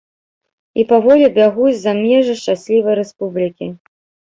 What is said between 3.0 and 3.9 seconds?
рэспублікі.